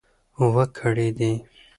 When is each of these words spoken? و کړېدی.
و 0.53 0.55
کړېدی. 0.77 1.31